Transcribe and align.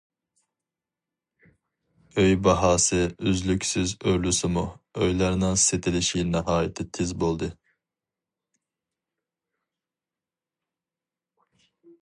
ئۆي 2.21 2.31
باھاسى 2.45 3.01
ئۈزلۈكسىز 3.27 3.93
ئۆرلىسىمۇ، 4.11 4.63
ئۆيلەرنىڭ 5.01 5.59
سېتىلىشى 5.65 6.23
ناھايىتى 6.31 6.87
تېز 6.99 7.15
بولدى. 7.25 7.51